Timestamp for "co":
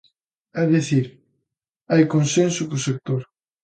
2.69-2.83